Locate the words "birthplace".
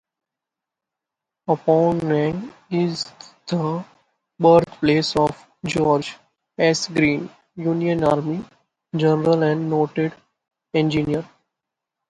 4.39-5.15